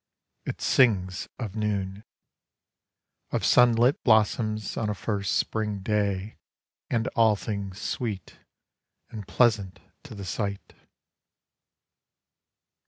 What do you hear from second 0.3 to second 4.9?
It sings of noon. Of sunlit blossoms on